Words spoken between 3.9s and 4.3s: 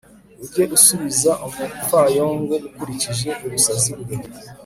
bwe